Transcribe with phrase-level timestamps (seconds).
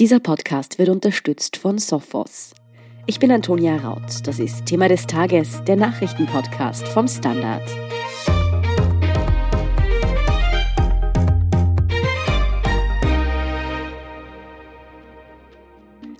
[0.00, 2.54] Dieser Podcast wird unterstützt von Sophos.
[3.08, 4.24] Ich bin Antonia Raut.
[4.28, 7.68] Das ist Thema des Tages, der Nachrichtenpodcast vom Standard.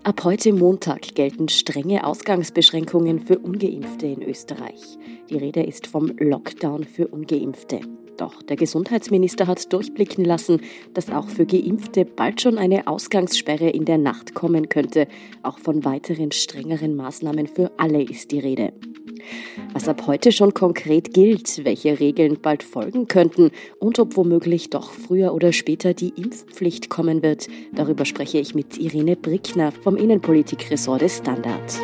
[0.02, 4.98] Ab heute Montag gelten strenge Ausgangsbeschränkungen für ungeimpfte in Österreich.
[5.30, 7.78] Die Rede ist vom Lockdown für ungeimpfte.
[8.18, 10.60] Doch der Gesundheitsminister hat durchblicken lassen,
[10.92, 15.06] dass auch für Geimpfte bald schon eine Ausgangssperre in der Nacht kommen könnte.
[15.44, 18.72] Auch von weiteren strengeren Maßnahmen für alle ist die Rede.
[19.72, 24.90] Was ab heute schon konkret gilt, welche Regeln bald folgen könnten und ob womöglich doch
[24.90, 31.02] früher oder später die Impfpflicht kommen wird, darüber spreche ich mit Irene Brickner vom Innenpolitikressort
[31.02, 31.78] des Standard.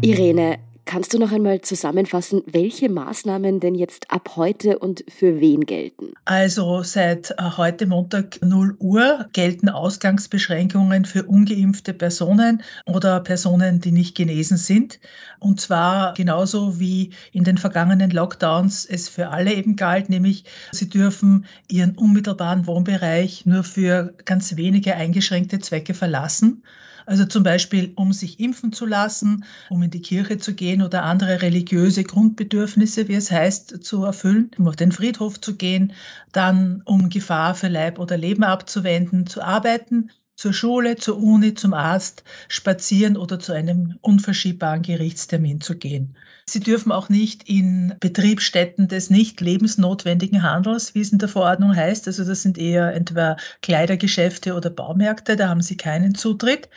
[0.00, 5.62] Irene, Kannst du noch einmal zusammenfassen, welche Maßnahmen denn jetzt ab heute und für wen
[5.62, 6.12] gelten?
[6.26, 13.90] Also seit äh, heute Montag 0 Uhr gelten Ausgangsbeschränkungen für ungeimpfte Personen oder Personen, die
[13.90, 15.00] nicht genesen sind.
[15.40, 20.88] Und zwar genauso wie in den vergangenen Lockdowns es für alle eben galt, nämlich sie
[20.88, 26.62] dürfen ihren unmittelbaren Wohnbereich nur für ganz wenige eingeschränkte Zwecke verlassen.
[27.06, 31.04] Also zum Beispiel, um sich impfen zu lassen, um in die Kirche zu gehen oder
[31.04, 35.92] andere religiöse Grundbedürfnisse, wie es heißt, zu erfüllen, um auf den Friedhof zu gehen,
[36.32, 41.74] dann um Gefahr für Leib oder Leben abzuwenden, zu arbeiten zur Schule, zur Uni, zum
[41.74, 46.16] Arzt, spazieren oder zu einem unverschiebbaren Gerichtstermin zu gehen.
[46.48, 51.74] Sie dürfen auch nicht in Betriebsstätten des nicht lebensnotwendigen Handels, wie es in der Verordnung
[51.74, 56.68] heißt, also das sind eher entweder Kleidergeschäfte oder Baumärkte, da haben sie keinen Zutritt.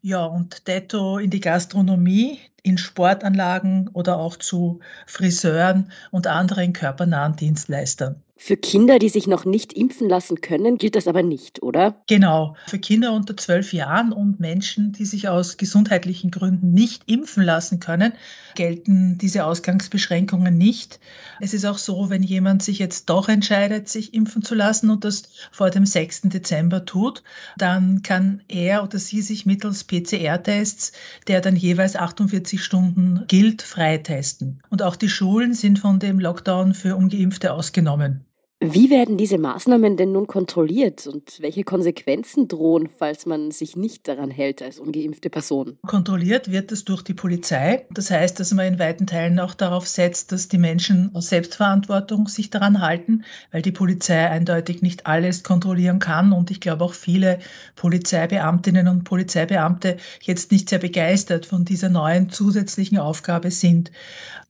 [0.00, 7.36] Ja, und detto in die Gastronomie, in Sportanlagen oder auch zu Friseuren und anderen körpernahen
[7.36, 8.22] Dienstleistern.
[8.46, 12.02] Für Kinder, die sich noch nicht impfen lassen können, gilt das aber nicht, oder?
[12.08, 12.56] Genau.
[12.66, 17.80] Für Kinder unter zwölf Jahren und Menschen, die sich aus gesundheitlichen Gründen nicht impfen lassen
[17.80, 18.12] können,
[18.54, 21.00] gelten diese Ausgangsbeschränkungen nicht.
[21.40, 25.04] Es ist auch so, wenn jemand sich jetzt doch entscheidet, sich impfen zu lassen und
[25.04, 26.24] das vor dem 6.
[26.24, 27.22] Dezember tut,
[27.56, 30.92] dann kann er oder sie sich mittels PCR-Tests,
[31.28, 34.60] der dann jeweils 48 Stunden gilt, freitesten.
[34.68, 38.26] Und auch die Schulen sind von dem Lockdown für ungeimpfte ausgenommen.
[38.72, 44.08] Wie werden diese Maßnahmen denn nun kontrolliert und welche Konsequenzen drohen, falls man sich nicht
[44.08, 45.76] daran hält als ungeimpfte Person?
[45.86, 47.84] Kontrolliert wird es durch die Polizei.
[47.90, 52.26] Das heißt, dass man in weiten Teilen auch darauf setzt, dass die Menschen aus Selbstverantwortung
[52.26, 56.32] sich daran halten, weil die Polizei eindeutig nicht alles kontrollieren kann.
[56.32, 57.40] Und ich glaube auch viele
[57.76, 63.92] Polizeibeamtinnen und Polizeibeamte jetzt nicht sehr begeistert von dieser neuen zusätzlichen Aufgabe sind.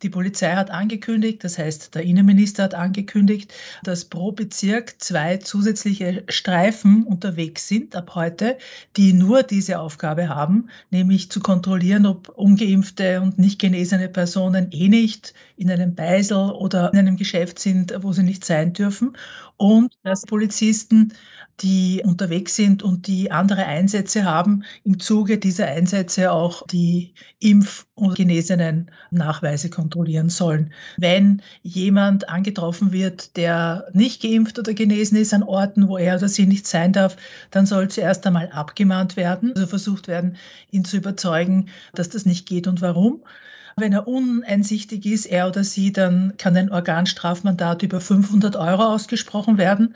[0.05, 3.53] Die Polizei hat angekündigt, das heißt, der Innenminister hat angekündigt,
[3.83, 8.59] dass pro Bezirk zwei zusätzliche Streifen unterwegs sind ab heute,
[8.97, 14.88] die nur diese Aufgabe haben, nämlich zu kontrollieren, ob ungeimpfte und nicht genesene Personen eh
[14.88, 19.16] nicht in einem Beisel oder in einem Geschäft sind, wo sie nicht sein dürfen.
[19.56, 21.12] Und dass Polizisten
[21.60, 27.87] die unterwegs sind und die andere Einsätze haben, im Zuge dieser Einsätze auch die Impf-
[27.94, 30.72] und genesenen Nachweise kontrollieren sollen.
[30.97, 36.28] Wenn jemand angetroffen wird, der nicht geimpft oder genesen ist an Orten, wo er oder
[36.28, 37.16] sie nicht sein darf,
[37.53, 40.36] dann soll zuerst einmal abgemahnt werden, also versucht werden,
[40.72, 43.22] ihn zu überzeugen, dass das nicht geht und warum.
[43.77, 49.59] Wenn er uneinsichtig ist, er oder sie, dann kann ein Organstrafmandat über 500 Euro ausgesprochen
[49.59, 49.95] werden.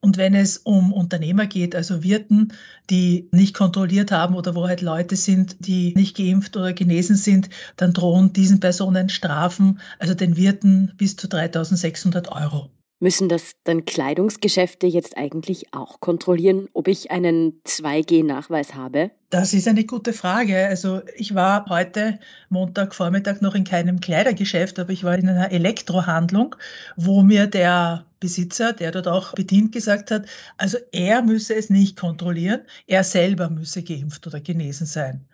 [0.00, 2.52] Und wenn es um Unternehmer geht, also Wirten,
[2.88, 7.50] die nicht kontrolliert haben oder wo halt Leute sind, die nicht geimpft oder genesen sind,
[7.76, 12.70] dann drohen diesen Personen Strafen, also den Wirten bis zu 3600 Euro.
[13.00, 19.12] Müssen das dann Kleidungsgeschäfte jetzt eigentlich auch kontrollieren, ob ich einen 2G-Nachweis habe?
[19.30, 20.66] Das ist eine gute Frage.
[20.66, 26.56] Also ich war heute Montagvormittag noch in keinem Kleidergeschäft, aber ich war in einer Elektrohandlung,
[26.96, 30.26] wo mir der Besitzer, der dort auch bedient, gesagt hat,
[30.56, 35.24] also er müsse es nicht kontrollieren, er selber müsse geimpft oder genesen sein.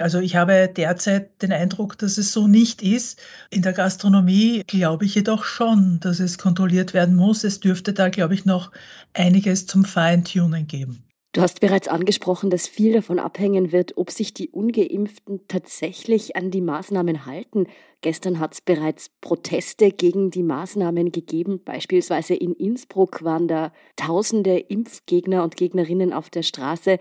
[0.00, 3.22] Also ich habe derzeit den Eindruck, dass es so nicht ist.
[3.50, 7.44] In der Gastronomie glaube ich jedoch schon, dass es kontrolliert werden muss.
[7.44, 8.72] Es dürfte da, glaube ich, noch
[9.12, 11.04] einiges zum Feintunen geben.
[11.30, 16.50] Du hast bereits angesprochen, dass viel davon abhängen wird, ob sich die ungeimpften tatsächlich an
[16.50, 17.66] die Maßnahmen halten.
[18.02, 21.60] Gestern hat es bereits Proteste gegen die Maßnahmen gegeben.
[21.64, 26.98] Beispielsweise in Innsbruck waren da tausende Impfgegner und Gegnerinnen auf der Straße.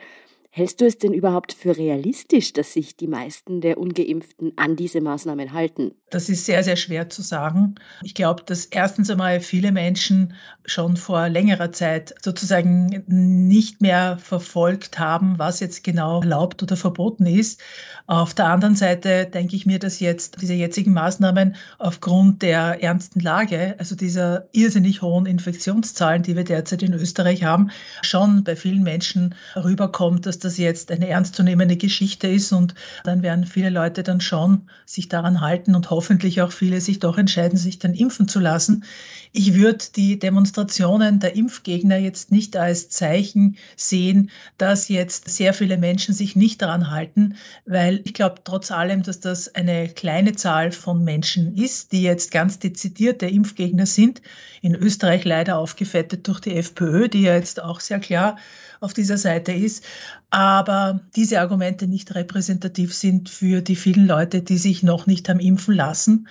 [0.56, 5.02] Hältst du es denn überhaupt für realistisch, dass sich die meisten der ungeimpften an diese
[5.02, 5.96] Maßnahmen halten?
[6.12, 7.74] Das ist sehr, sehr schwer zu sagen.
[8.04, 15.00] Ich glaube, dass erstens einmal viele Menschen schon vor längerer Zeit sozusagen nicht mehr verfolgt
[15.00, 17.60] haben, was jetzt genau erlaubt oder verboten ist.
[18.06, 23.22] Auf der anderen Seite denke ich mir, dass jetzt diese jetzigen Maßnahmen aufgrund der ernsten
[23.22, 27.72] Lage, also dieser irrsinnig hohen Infektionszahlen, die wir derzeit in Österreich haben,
[28.04, 33.45] schon bei vielen Menschen rüberkommt, dass das jetzt eine ernstzunehmende Geschichte ist und dann werden
[33.45, 37.80] viele Leute dann schon sich daran halten und hoffentlich auch viele sich doch entscheiden, sich
[37.80, 38.84] dann impfen zu lassen.
[39.31, 45.78] Ich würde die Demonstrationen der Impfgegner jetzt nicht als Zeichen sehen, dass jetzt sehr viele
[45.78, 47.36] Menschen sich nicht daran halten,
[47.66, 52.31] weil ich glaube trotz allem, dass das eine kleine Zahl von Menschen ist, die jetzt
[52.31, 54.22] ganz dezidiert der Impfgegner sind.
[54.62, 58.38] In Österreich leider aufgefettet durch die FPÖ, die ja jetzt auch sehr klar
[58.83, 59.83] auf dieser Seite ist,
[60.30, 65.39] aber diese Argumente nicht repräsentativ sind für die vielen Leute, die sich noch nicht haben
[65.39, 66.27] impfen lassen.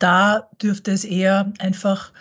[0.00, 2.12] Da dürfte es eher einfach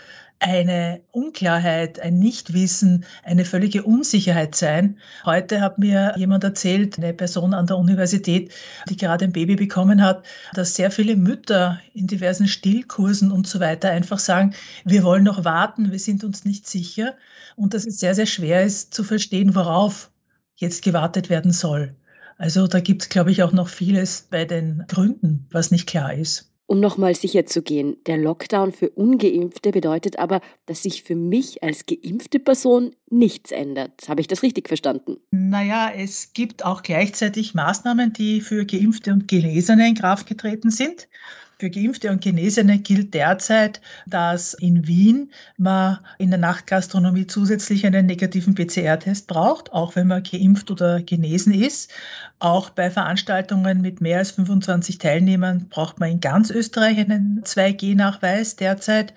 [0.43, 4.97] eine Unklarheit, ein Nichtwissen, eine völlige Unsicherheit sein.
[5.25, 8.51] Heute hat mir jemand erzählt, eine Person an der Universität,
[8.89, 13.61] die gerade ein Baby bekommen hat, dass sehr viele Mütter in diversen Stillkursen und so
[13.61, 14.53] weiter einfach sagen,
[14.83, 17.15] wir wollen noch warten, wir sind uns nicht sicher
[17.55, 20.11] und dass es sehr, sehr schwer ist zu verstehen, worauf
[20.57, 21.95] jetzt gewartet werden soll.
[22.37, 26.13] Also da gibt es, glaube ich, auch noch vieles bei den Gründen, was nicht klar
[26.13, 26.52] ist.
[26.65, 31.61] Um nochmal sicher zu gehen, der Lockdown für ungeimpfte bedeutet aber, dass sich für mich
[31.61, 34.07] als geimpfte Person nichts ändert.
[34.07, 35.17] Habe ich das richtig verstanden?
[35.31, 41.09] Naja, es gibt auch gleichzeitig Maßnahmen, die für geimpfte und Gelesene in Kraft getreten sind.
[41.59, 48.07] Für Geimpfte und Genesene gilt derzeit, dass in Wien man in der Nachtgastronomie zusätzlich einen
[48.07, 51.91] negativen PCR-Test braucht, auch wenn man geimpft oder genesen ist.
[52.39, 58.55] Auch bei Veranstaltungen mit mehr als 25 Teilnehmern braucht man in ganz Österreich einen 2G-Nachweis
[58.55, 59.13] derzeit.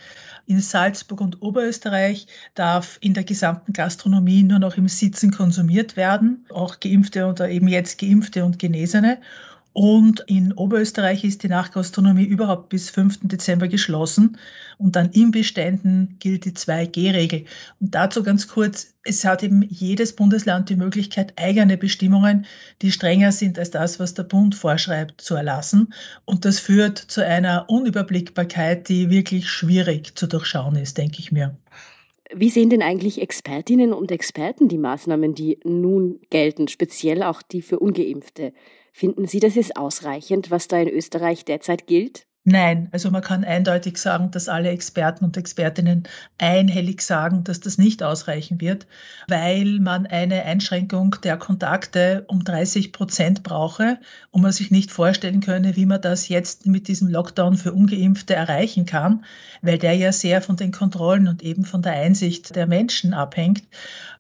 [0.47, 6.45] In Salzburg und Oberösterreich darf in der gesamten Gastronomie nur noch im Sitzen konsumiert werden,
[6.51, 9.19] auch Geimpfte oder eben jetzt Geimpfte und Genesene.
[9.79, 13.29] Und in Oberösterreich ist die Nachgastronomie überhaupt bis 5.
[13.29, 14.39] Dezember geschlossen.
[14.79, 17.45] Und dann in Beständen gilt die 2G-Regel.
[17.79, 22.47] Und dazu ganz kurz, es hat eben jedes Bundesland die Möglichkeit, eigene Bestimmungen,
[22.81, 25.93] die strenger sind als das, was der Bund vorschreibt, zu erlassen.
[26.25, 31.55] Und das führt zu einer Unüberblickbarkeit, die wirklich schwierig zu durchschauen ist, denke ich mir.
[32.35, 37.63] Wie sehen denn eigentlich Expertinnen und Experten die Maßnahmen, die nun gelten, speziell auch die
[37.63, 38.53] für ungeimpfte?
[38.93, 42.27] Finden Sie, das ist ausreichend, was da in Österreich derzeit gilt?
[42.49, 46.05] Nein, also man kann eindeutig sagen, dass alle Experten und Expertinnen
[46.39, 48.87] einhellig sagen, dass das nicht ausreichen wird,
[49.27, 53.99] weil man eine Einschränkung der Kontakte um 30 Prozent brauche
[54.31, 58.37] und man sich nicht vorstellen könne, wie man das jetzt mit diesem Lockdown für ungeimpfte
[58.37, 59.25] erreichen kann,
[59.61, 63.65] weil der ja sehr von den Kontrollen und eben von der Einsicht der Menschen abhängt.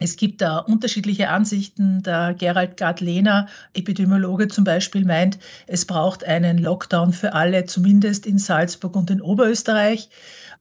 [0.00, 2.02] Es gibt da unterschiedliche Ansichten.
[2.02, 5.38] Der Gerald Gard-Lehner, Epidemiologe zum Beispiel, meint,
[5.68, 10.08] es braucht einen Lockdown für alle, zumindest zumindest in Salzburg und in Oberösterreich.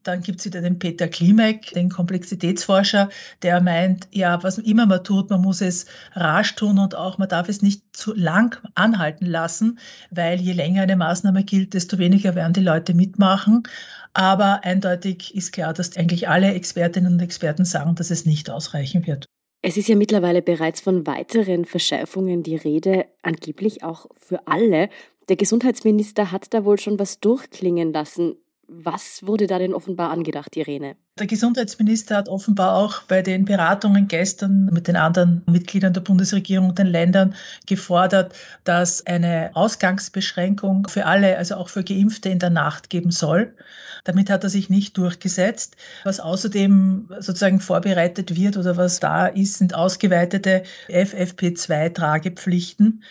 [0.04, 3.10] Dann gibt es wieder den Peter Klimek, den Komplexitätsforscher,
[3.42, 7.28] der meint, ja, was immer man tut, man muss es rasch tun und auch man
[7.28, 9.80] darf es nicht zu lang anhalten lassen,
[10.12, 13.64] weil je länger eine Maßnahme gilt, desto weniger werden die Leute mitmachen.
[14.14, 19.08] Aber eindeutig ist klar, dass eigentlich alle Expertinnen und Experten sagen, dass es nicht ausreichen
[19.08, 19.26] wird.
[19.68, 24.90] Es ist ja mittlerweile bereits von weiteren Verschärfungen die Rede, angeblich auch für alle.
[25.28, 28.36] Der Gesundheitsminister hat da wohl schon was durchklingen lassen.
[28.68, 30.96] Was wurde da denn offenbar angedacht, Irene?
[31.20, 36.70] Der Gesundheitsminister hat offenbar auch bei den Beratungen gestern mit den anderen Mitgliedern der Bundesregierung
[36.70, 37.36] und den Ländern
[37.68, 43.54] gefordert, dass eine Ausgangsbeschränkung für alle, also auch für Geimpfte in der Nacht geben soll.
[44.04, 45.78] Damit hat er sich nicht durchgesetzt.
[46.04, 53.04] Was außerdem sozusagen vorbereitet wird oder was da ist, sind ausgeweitete FFP2-Tragepflichten.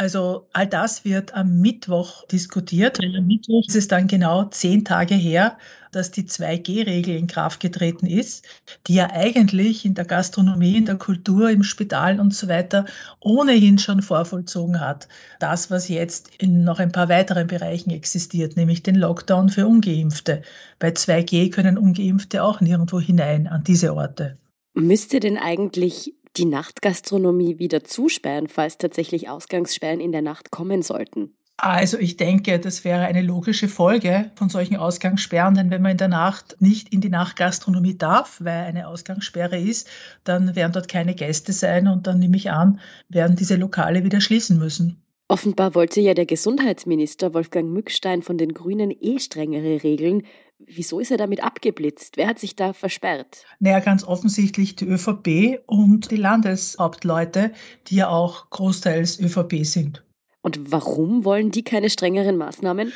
[0.00, 2.98] Also all das wird am Mittwoch diskutiert.
[2.98, 5.58] Weil am Mittwoch ist es dann genau zehn Tage her,
[5.92, 8.46] dass die 2G-Regel in Kraft getreten ist,
[8.86, 12.86] die ja eigentlich in der Gastronomie, in der Kultur, im Spital und so weiter
[13.20, 15.06] ohnehin schon vorvollzogen hat.
[15.38, 20.40] Das, was jetzt in noch ein paar weiteren Bereichen existiert, nämlich den Lockdown für Ungeimpfte.
[20.78, 24.38] Bei 2G können Ungeimpfte auch nirgendwo hinein an diese Orte.
[24.72, 31.34] Müsste denn eigentlich die Nachtgastronomie wieder zusperren, falls tatsächlich Ausgangssperren in der Nacht kommen sollten?
[31.62, 35.98] Also ich denke, das wäre eine logische Folge von solchen Ausgangssperren, denn wenn man in
[35.98, 39.86] der Nacht nicht in die Nachtgastronomie darf, weil eine Ausgangssperre ist,
[40.24, 44.22] dann werden dort keine Gäste sein und dann nehme ich an, werden diese Lokale wieder
[44.22, 45.02] schließen müssen.
[45.28, 50.22] Offenbar wollte ja der Gesundheitsminister Wolfgang Mückstein von den Grünen eh strengere Regeln.
[50.66, 52.16] Wieso ist er damit abgeblitzt?
[52.16, 53.44] Wer hat sich da versperrt?
[53.58, 57.52] Naja, ganz offensichtlich die ÖVP und die Landeshauptleute,
[57.86, 60.04] die ja auch großteils ÖVP sind.
[60.42, 62.92] Und warum wollen die keine strengeren Maßnahmen?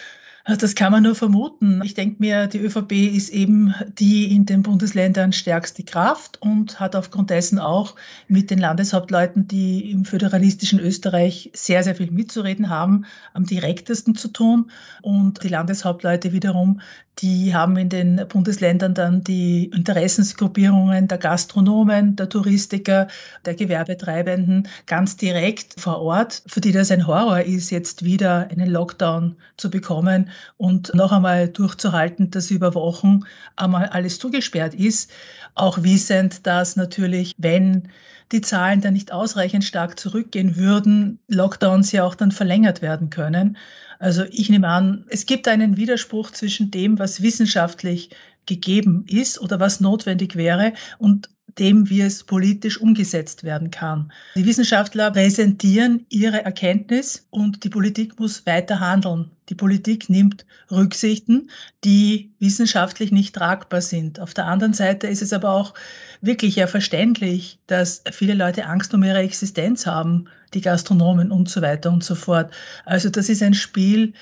[0.47, 1.81] Das kann man nur vermuten.
[1.85, 6.95] Ich denke mir, die ÖVP ist eben die in den Bundesländern stärkste Kraft und hat
[6.95, 7.97] aufgrund dessen auch
[8.29, 14.29] mit den Landeshauptleuten, die im föderalistischen Österreich sehr, sehr viel mitzureden haben, am direktesten zu
[14.29, 14.71] tun.
[15.01, 16.83] Und die Landeshauptleute wiederum,
[17.19, 23.09] die haben in den Bundesländern dann die Interessensgruppierungen der Gastronomen, der Touristiker,
[23.45, 28.69] der Gewerbetreibenden ganz direkt vor Ort, für die das ein Horror ist, jetzt wieder einen
[28.69, 33.21] Lockdown zu bekommen und noch einmal durchzuhalten, dass über Wochen
[33.57, 35.11] einmal alles zugesperrt ist,
[35.55, 37.89] auch wissend, dass natürlich, wenn
[38.33, 43.57] die Zahlen dann nicht ausreichend stark zurückgehen würden, Lockdowns ja auch dann verlängert werden können.
[43.99, 48.11] Also ich nehme an, es gibt einen Widerspruch zwischen dem, was wissenschaftlich
[48.47, 54.13] gegeben ist oder was notwendig wäre und dem, wie es politisch umgesetzt werden kann.
[54.35, 59.31] Die Wissenschaftler präsentieren ihre Erkenntnis und die Politik muss weiter handeln.
[59.49, 61.51] Die Politik nimmt Rücksichten,
[61.85, 64.19] die wissenschaftlich nicht tragbar sind.
[64.19, 65.75] Auf der anderen Seite ist es aber auch
[66.21, 71.63] wirklich ja verständlich, dass viele Leute Angst um ihre Existenz haben, die Gastronomen und so
[71.63, 72.53] weiter und so fort.
[72.85, 74.15] Also das ist ein Spiel,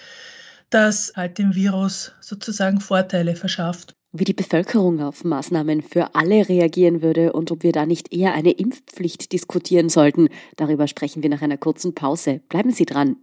[0.71, 7.03] das halt dem Virus sozusagen Vorteile verschafft wie die Bevölkerung auf Maßnahmen für alle reagieren
[7.03, 10.29] würde und ob wir da nicht eher eine Impfpflicht diskutieren sollten.
[10.57, 12.41] Darüber sprechen wir nach einer kurzen Pause.
[12.49, 13.17] Bleiben Sie dran.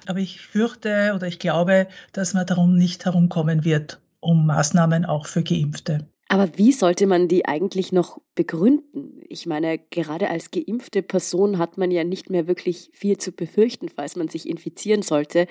[0.07, 5.25] Aber ich fürchte oder ich glaube, dass man darum nicht herumkommen wird um Maßnahmen auch
[5.25, 6.07] für Geimpfte.
[6.29, 9.21] Aber wie sollte man die eigentlich noch begründen?
[9.29, 13.87] Ich meine, gerade als geimpfte Person hat man ja nicht mehr wirklich viel zu befürchten,
[13.87, 15.47] falls man sich infizieren sollte.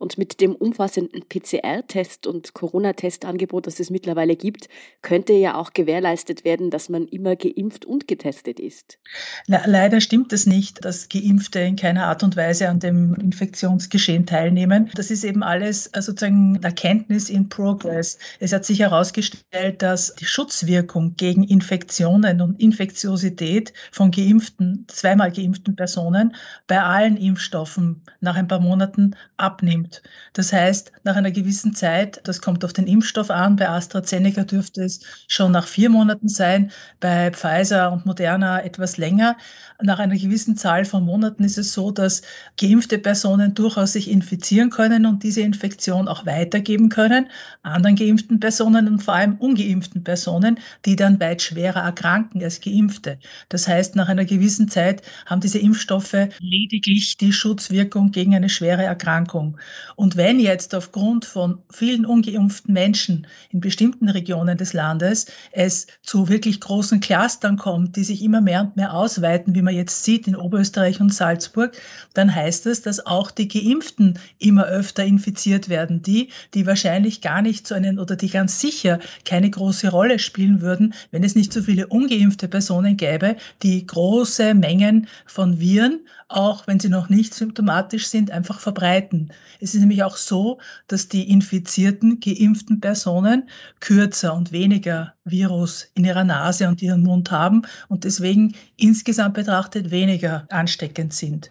[0.00, 4.70] Und mit dem umfassenden PCR-Test und Corona-Testangebot, das es mittlerweile gibt,
[5.02, 8.98] könnte ja auch gewährleistet werden, dass man immer geimpft und getestet ist.
[9.46, 14.24] Na, leider stimmt es nicht, dass Geimpfte in keiner Art und Weise an dem Infektionsgeschehen
[14.24, 14.90] teilnehmen.
[14.94, 18.18] Das ist eben alles äh, sozusagen Erkenntnis in Progress.
[18.38, 25.76] Es hat sich herausgestellt, dass die Schutzwirkung gegen Infektionen und Infektiosität von geimpften, zweimal geimpften
[25.76, 26.34] Personen
[26.66, 30.02] bei allen Impfstoffen nach ein paar Monaten abnimmt nimmt.
[30.32, 34.84] Das heißt, nach einer gewissen Zeit, das kommt auf den Impfstoff an, bei AstraZeneca dürfte
[34.84, 36.70] es schon nach vier Monaten sein,
[37.00, 39.36] bei Pfizer und Moderna etwas länger.
[39.82, 42.22] Nach einer gewissen Zahl von Monaten ist es so, dass
[42.58, 47.28] geimpfte Personen durchaus sich infizieren können und diese Infektion auch weitergeben können,
[47.62, 53.18] anderen geimpften Personen und vor allem ungeimpften Personen, die dann weit schwerer erkranken als geimpfte.
[53.48, 58.84] Das heißt, nach einer gewissen Zeit haben diese Impfstoffe lediglich die Schutzwirkung gegen eine schwere
[58.84, 59.58] Erkrankung.
[59.96, 66.28] Und wenn jetzt aufgrund von vielen ungeimpften Menschen in bestimmten Regionen des Landes es zu
[66.28, 70.26] wirklich großen Clustern kommt, die sich immer mehr und mehr ausweiten, wie man jetzt sieht
[70.26, 71.76] in Oberösterreich und Salzburg,
[72.14, 76.02] dann heißt es, dass auch die Geimpften immer öfter infiziert werden.
[76.02, 80.60] Die, die wahrscheinlich gar nicht so einen oder die ganz sicher keine große Rolle spielen
[80.60, 86.66] würden, wenn es nicht so viele ungeimpfte Personen gäbe, die große Mengen von Viren, auch
[86.66, 89.32] wenn sie noch nicht symptomatisch sind, einfach verbreiten.
[89.60, 93.48] Es ist nämlich auch so, dass die infizierten, geimpften Personen
[93.80, 99.90] kürzer und weniger Virus in ihrer Nase und ihrem Mund haben und deswegen insgesamt betrachtet
[99.90, 101.50] weniger ansteckend sind.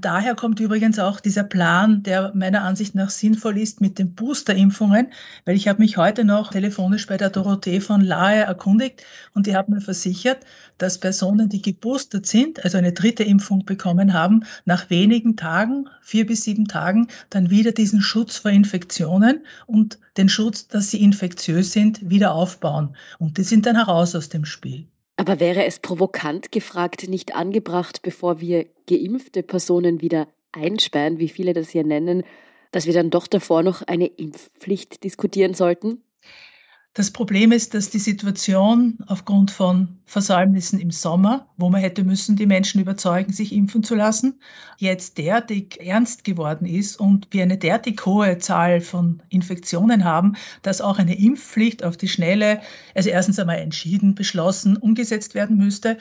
[0.00, 5.12] Daher kommt übrigens auch dieser Plan, der meiner Ansicht nach sinnvoll ist mit den Boosterimpfungen,
[5.44, 9.56] weil ich habe mich heute noch telefonisch bei der Dorothee von Lahe erkundigt und die
[9.56, 10.44] hat mir versichert,
[10.78, 16.26] dass Personen, die geboostert sind, also eine dritte Impfung bekommen haben, nach wenigen Tagen, vier
[16.26, 21.72] bis sieben Tagen, dann wieder diesen Schutz vor Infektionen und den Schutz, dass sie infektiös
[21.72, 22.96] sind, wieder aufbauen.
[23.18, 24.88] Und die sind dann heraus aus dem Spiel.
[25.16, 31.52] Aber wäre es provokant gefragt, nicht angebracht, bevor wir geimpfte Personen wieder einsperren, wie viele
[31.52, 32.24] das hier nennen,
[32.72, 36.02] dass wir dann doch davor noch eine Impfpflicht diskutieren sollten?
[36.96, 42.36] Das Problem ist, dass die Situation aufgrund von Versäumnissen im Sommer, wo man hätte müssen,
[42.36, 44.38] die Menschen überzeugen, sich impfen zu lassen,
[44.78, 50.80] jetzt derartig ernst geworden ist und wir eine derartig hohe Zahl von Infektionen haben, dass
[50.80, 52.60] auch eine Impfpflicht auf die Schnelle,
[52.94, 55.98] also erstens einmal entschieden, beschlossen, umgesetzt werden müsste.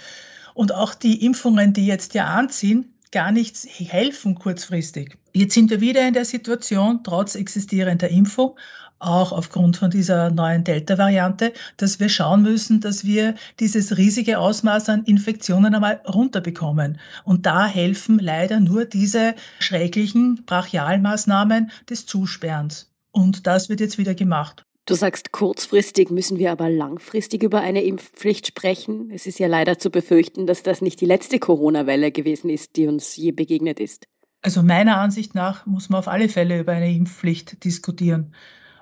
[0.53, 5.17] Und auch die Impfungen, die jetzt ja anziehen, gar nichts helfen kurzfristig.
[5.33, 8.55] Jetzt sind wir wieder in der Situation, trotz existierender Impfung,
[9.03, 14.89] auch aufgrund von dieser neuen Delta-Variante, dass wir schauen müssen, dass wir dieses riesige Ausmaß
[14.89, 16.99] an Infektionen einmal runterbekommen.
[17.23, 22.91] Und da helfen leider nur diese schrecklichen Brachialmaßnahmen des Zusperrens.
[23.11, 24.65] Und das wird jetzt wieder gemacht.
[24.85, 29.11] Du sagst, kurzfristig müssen wir aber langfristig über eine Impfpflicht sprechen.
[29.11, 32.87] Es ist ja leider zu befürchten, dass das nicht die letzte Corona-Welle gewesen ist, die
[32.87, 34.07] uns je begegnet ist.
[34.41, 38.33] Also meiner Ansicht nach muss man auf alle Fälle über eine Impfpflicht diskutieren.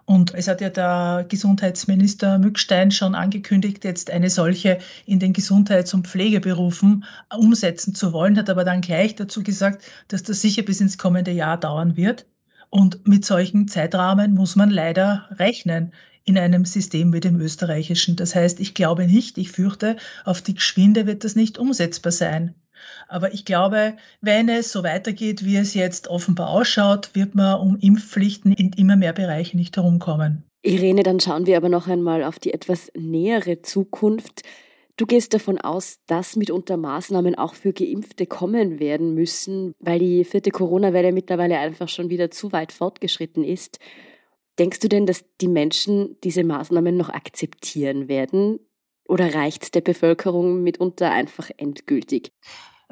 [0.05, 5.93] Und es hat ja der Gesundheitsminister Mückstein schon angekündigt, jetzt eine solche in den Gesundheits-
[5.93, 7.05] und Pflegeberufen
[7.35, 11.31] umsetzen zu wollen, hat aber dann gleich dazu gesagt, dass das sicher bis ins kommende
[11.31, 12.25] Jahr dauern wird.
[12.69, 15.91] Und mit solchen Zeitrahmen muss man leider rechnen
[16.23, 18.15] in einem System wie dem österreichischen.
[18.15, 22.55] Das heißt, ich glaube nicht, ich fürchte, auf die Geschwinde wird das nicht umsetzbar sein.
[23.07, 27.77] Aber ich glaube, wenn es so weitergeht, wie es jetzt offenbar ausschaut, wird man um
[27.79, 30.43] Impfpflichten in immer mehr Bereichen nicht herumkommen.
[30.63, 34.43] Irene, dann schauen wir aber noch einmal auf die etwas nähere Zukunft.
[34.97, 40.23] Du gehst davon aus, dass mitunter Maßnahmen auch für Geimpfte kommen werden müssen, weil die
[40.23, 43.79] vierte Corona-Welle mittlerweile einfach schon wieder zu weit fortgeschritten ist.
[44.59, 48.59] Denkst du denn, dass die Menschen diese Maßnahmen noch akzeptieren werden?
[49.07, 52.31] Oder reicht es der Bevölkerung mitunter einfach endgültig?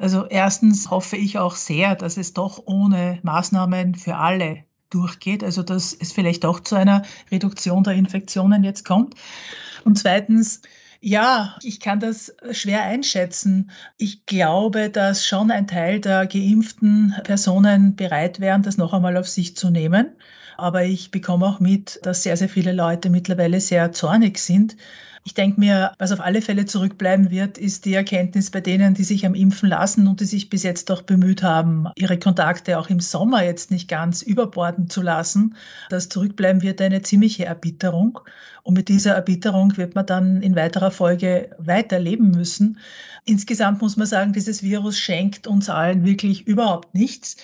[0.00, 5.62] Also erstens hoffe ich auch sehr, dass es doch ohne Maßnahmen für alle durchgeht, also
[5.62, 9.14] dass es vielleicht auch zu einer Reduktion der Infektionen jetzt kommt.
[9.84, 10.62] Und zweitens,
[11.02, 13.70] ja, ich kann das schwer einschätzen.
[13.98, 19.28] Ich glaube, dass schon ein Teil der geimpften Personen bereit wären, das noch einmal auf
[19.28, 20.16] sich zu nehmen.
[20.60, 24.76] Aber ich bekomme auch mit, dass sehr, sehr viele Leute mittlerweile sehr zornig sind
[25.22, 29.04] ich denke mir, was auf alle Fälle zurückbleiben wird, ist die Erkenntnis bei denen, die
[29.04, 32.88] sich am Impfen lassen und die sich bis jetzt doch bemüht haben, ihre Kontakte auch
[32.88, 35.56] im Sommer jetzt nicht ganz überborden zu lassen.
[35.90, 38.20] Das zurückbleiben wird eine ziemliche Erbitterung.
[38.62, 42.78] Und mit dieser Erbitterung wird man dann in weiterer Folge weiterleben müssen.
[43.26, 47.36] Insgesamt muss man sagen, dieses Virus schenkt uns allen wirklich überhaupt nichts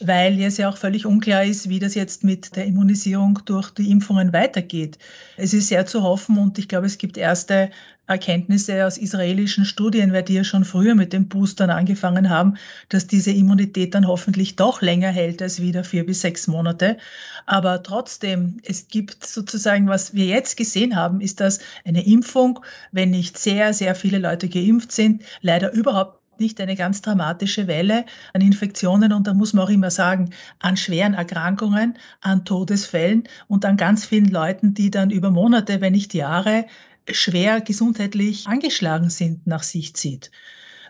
[0.00, 3.90] weil es ja auch völlig unklar ist, wie das jetzt mit der Immunisierung durch die
[3.90, 4.98] Impfungen weitergeht.
[5.36, 7.70] Es ist sehr zu hoffen und ich glaube, es gibt erste
[8.06, 12.58] Erkenntnisse aus israelischen Studien, weil die ja schon früher mit den Boostern angefangen haben,
[12.90, 16.98] dass diese Immunität dann hoffentlich doch länger hält als wieder vier bis sechs Monate.
[17.46, 22.60] Aber trotzdem, es gibt sozusagen, was wir jetzt gesehen haben, ist, dass eine Impfung,
[22.92, 28.04] wenn nicht sehr, sehr viele Leute geimpft sind, leider überhaupt nicht eine ganz dramatische Welle
[28.32, 33.64] an Infektionen und da muss man auch immer sagen, an schweren Erkrankungen, an Todesfällen und
[33.64, 36.66] an ganz vielen Leuten, die dann über Monate, wenn nicht Jahre
[37.10, 40.30] schwer gesundheitlich angeschlagen sind, nach sich zieht.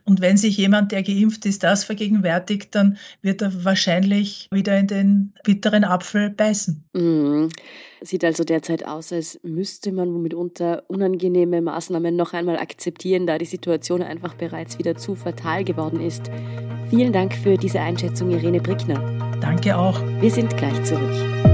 [0.05, 4.87] Und wenn sich jemand, der geimpft ist, das vergegenwärtigt, dann wird er wahrscheinlich wieder in
[4.87, 6.85] den bitteren Apfel beißen.
[6.93, 7.49] Mhm.
[8.03, 13.47] Sieht also derzeit aus, als müsste man mitunter unangenehme Maßnahmen noch einmal akzeptieren, da die
[13.47, 16.31] Situation einfach bereits wieder zu fatal geworden ist.
[16.90, 19.01] Vielen Dank für diese Einschätzung, Irene Brickner.
[19.40, 20.03] Danke auch.
[20.21, 21.54] Wir sind gleich zurück.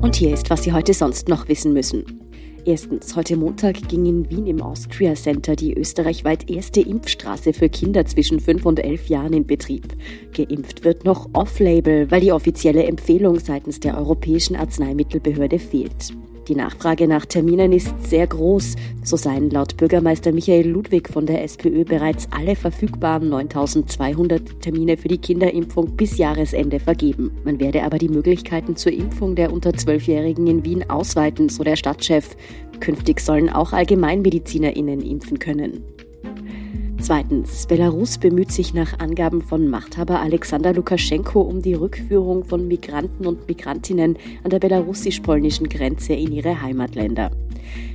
[0.00, 2.27] Und hier ist, was Sie heute sonst noch wissen müssen.
[2.68, 8.04] Erstens, heute Montag ging in Wien im Austria Center die österreichweit erste Impfstraße für Kinder
[8.04, 9.96] zwischen 5 und 11 Jahren in Betrieb.
[10.36, 16.12] Geimpft wird noch off-label, weil die offizielle Empfehlung seitens der Europäischen Arzneimittelbehörde fehlt.
[16.48, 18.76] Die Nachfrage nach Terminen ist sehr groß.
[19.04, 25.08] So seien laut Bürgermeister Michael Ludwig von der SPÖ bereits alle verfügbaren 9200 Termine für
[25.08, 27.32] die Kinderimpfung bis Jahresende vergeben.
[27.44, 31.76] Man werde aber die Möglichkeiten zur Impfung der unter 12-Jährigen in Wien ausweiten, so der
[31.76, 32.34] Stadtchef.
[32.80, 35.84] Künftig sollen auch AllgemeinmedizinerInnen impfen können.
[37.08, 43.26] Zweitens, Belarus bemüht sich nach Angaben von Machthaber Alexander Lukaschenko um die Rückführung von Migranten
[43.26, 47.30] und Migrantinnen an der belarussisch-polnischen Grenze in ihre Heimatländer.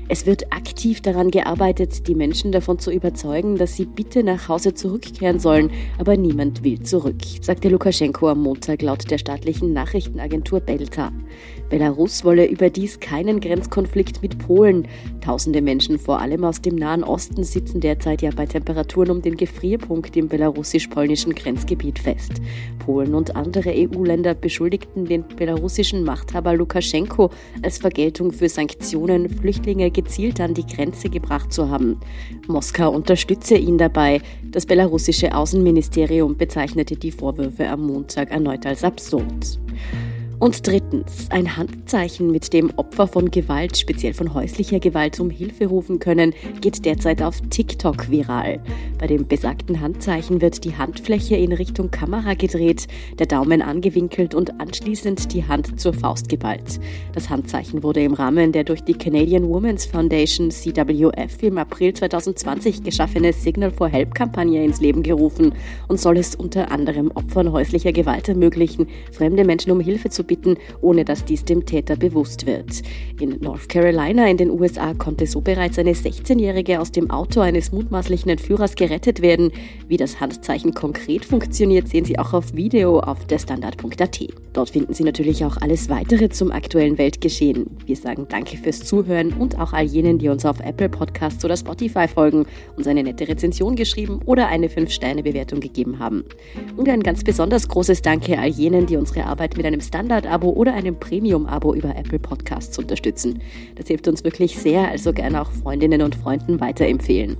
[0.10, 4.74] Es wird aktiv daran gearbeitet, die Menschen davon zu überzeugen, dass sie bitte nach Hause
[4.74, 11.12] zurückkehren sollen, aber niemand will zurück, sagte Lukaschenko am Montag laut der staatlichen Nachrichtenagentur Belta.
[11.70, 14.88] Belarus wolle überdies keinen Grenzkonflikt mit Polen.
[15.22, 19.38] Tausende Menschen, vor allem aus dem Nahen Osten, sitzen derzeit ja bei Temperaturen um den
[19.38, 22.34] Gefrierpunkt im belarussisch-polnischen Grenzgebiet fest.
[22.86, 27.32] Polen und andere EU-Länder beschuldigten den belarussischen Machthaber Lukaschenko
[27.64, 32.00] als Vergeltung für Sanktionen Flüchtlinge gezielt an die Grenze gebracht zu haben.
[32.48, 34.22] Moskau unterstütze ihn dabei.
[34.44, 39.60] Das belarussische Außenministerium bezeichnete die Vorwürfe am Montag erneut als absurd.
[40.44, 45.68] Und drittens, ein Handzeichen, mit dem Opfer von Gewalt, speziell von häuslicher Gewalt, um Hilfe
[45.68, 48.60] rufen können, geht derzeit auf TikTok viral.
[49.00, 52.88] Bei dem besagten Handzeichen wird die Handfläche in Richtung Kamera gedreht,
[53.20, 56.78] der Daumen angewinkelt und anschließend die Hand zur Faust geballt.
[57.14, 62.84] Das Handzeichen wurde im Rahmen der durch die Canadian Women's Foundation CWF im April 2020
[62.84, 65.54] geschaffene Signal for Help Kampagne ins Leben gerufen
[65.88, 70.33] und soll es unter anderem Opfern häuslicher Gewalt ermöglichen, fremde Menschen um Hilfe zu bitten
[70.34, 72.82] bitten, ohne dass dies dem Täter bewusst wird.
[73.20, 77.72] In North Carolina in den USA konnte so bereits eine 16-Jährige aus dem Auto eines
[77.72, 79.52] mutmaßlichen Entführers gerettet werden.
[79.88, 84.20] Wie das Handzeichen konkret funktioniert, sehen Sie auch auf Video auf der Standard.at.
[84.54, 87.78] Dort finden Sie natürlich auch alles weitere zum aktuellen Weltgeschehen.
[87.86, 91.58] Wir sagen danke fürs Zuhören und auch all jenen, die uns auf Apple Podcasts oder
[91.58, 96.24] Spotify folgen, uns eine nette Rezension geschrieben oder eine 5-Sterne-Bewertung gegeben haben.
[96.76, 100.50] Und ein ganz besonders großes Danke all jenen, die unsere Arbeit mit einem Standard Standard-Abo
[100.50, 103.42] oder einem Premium-Abo über Apple Podcasts unterstützen.
[103.76, 107.38] Das hilft uns wirklich sehr, also gerne auch Freundinnen und Freunden weiterempfehlen.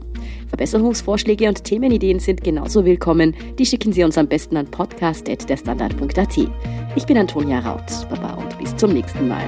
[0.48, 3.36] Verbesserungsvorschläge und Themenideen sind genauso willkommen.
[3.58, 6.38] Die schicken Sie uns am besten an podcast.derstandard.at.
[6.96, 8.08] Ich bin Antonia Raut.
[8.10, 9.48] Baba und bis zum nächsten Mal.